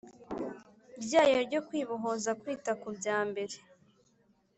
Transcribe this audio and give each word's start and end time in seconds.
rwayo 1.03 1.37
rwo 1.45 1.59
kwibohoza 1.67 2.31
Kwita 2.41 2.71
ku 2.81 2.89
bya 2.97 3.17
mbere 3.29 3.55